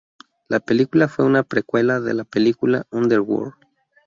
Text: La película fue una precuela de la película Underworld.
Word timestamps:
La 0.47 0.59
película 0.59 1.07
fue 1.07 1.25
una 1.25 1.43
precuela 1.43 1.99
de 1.99 2.15
la 2.15 2.23
película 2.23 2.87
Underworld. 2.89 3.53